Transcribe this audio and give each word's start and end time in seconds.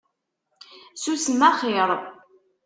Susem 1.01 1.43
axir! 1.49 1.95